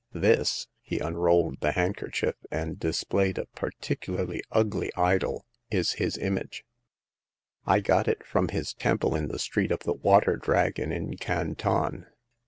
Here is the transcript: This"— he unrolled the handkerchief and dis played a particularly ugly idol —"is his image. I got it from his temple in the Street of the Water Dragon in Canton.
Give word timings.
This"— 0.13 0.67
he 0.81 0.97
unrolled 0.97 1.59
the 1.61 1.73
handkerchief 1.73 2.33
and 2.49 2.79
dis 2.79 3.03
played 3.03 3.37
a 3.37 3.45
particularly 3.45 4.41
ugly 4.51 4.91
idol 4.97 5.45
—"is 5.79 5.91
his 5.91 6.17
image. 6.17 6.65
I 7.67 7.81
got 7.81 8.07
it 8.07 8.25
from 8.25 8.47
his 8.47 8.73
temple 8.73 9.13
in 9.13 9.27
the 9.27 9.37
Street 9.37 9.71
of 9.71 9.81
the 9.81 9.93
Water 9.93 10.37
Dragon 10.37 10.91
in 10.91 11.17
Canton. 11.17 12.07